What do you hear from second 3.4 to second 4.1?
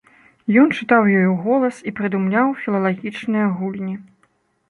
гульні.